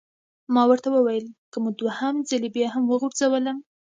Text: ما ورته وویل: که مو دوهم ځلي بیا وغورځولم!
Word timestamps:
ما 0.53 0.63
ورته 0.69 0.87
وویل: 0.91 1.25
که 1.51 1.57
مو 1.63 1.69
دوهم 1.79 2.15
ځلي 2.29 2.49
بیا 2.55 2.67
وغورځولم! 2.89 3.57